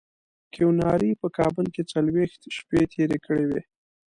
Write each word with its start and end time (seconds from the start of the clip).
کیوناري 0.53 1.11
په 1.21 1.27
کابل 1.37 1.65
کې 1.75 1.81
څلوېښت 1.91 2.41
شپې 2.57 2.81
تېرې 2.93 3.17
کړې 3.25 3.45
وې. 3.49 3.61